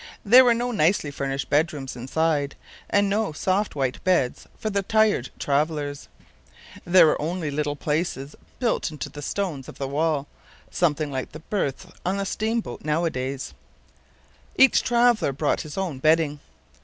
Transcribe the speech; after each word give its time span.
There 0.25 0.43
were 0.43 0.55
no 0.55 0.71
nicely 0.71 1.11
furnished 1.11 1.51
bed 1.51 1.71
rooms 1.73 1.95
inside, 1.95 2.55
and 2.89 3.07
no 3.07 3.33
soft 3.33 3.75
white 3.75 4.03
beds 4.03 4.47
for 4.57 4.71
the 4.71 4.81
tired 4.81 5.29
travelers; 5.37 6.07
there 6.85 7.05
were 7.05 7.21
only 7.21 7.51
little 7.51 7.75
places 7.75 8.35
built 8.57 8.89
into 8.89 9.09
the 9.09 9.21
stones 9.21 9.69
of 9.69 9.77
the 9.77 9.87
wall, 9.87 10.25
something 10.71 11.11
like 11.11 11.33
the 11.33 11.39
berths 11.51 11.85
on 12.03 12.25
steamboats 12.25 12.83
nowadays, 12.83 13.53
and 14.55 14.61
each 14.65 14.81
traveler 14.81 15.31
brought 15.31 15.61
his 15.61 15.77
own 15.77 15.99
bedding. 15.99 16.39